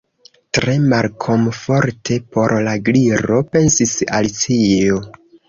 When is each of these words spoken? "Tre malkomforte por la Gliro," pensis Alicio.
"Tre 0.57 0.71
malkomforte 0.93 2.17
por 2.37 2.57
la 2.69 2.75
Gliro," 2.89 3.39
pensis 3.53 3.95
Alicio. 4.23 4.99